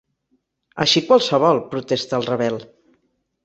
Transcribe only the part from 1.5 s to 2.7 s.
—protesta el Ravel—.